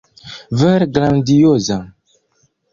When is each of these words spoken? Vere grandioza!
Vere 0.59 0.87
grandioza! 0.95 1.77